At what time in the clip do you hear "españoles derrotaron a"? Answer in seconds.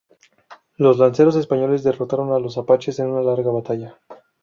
1.35-2.39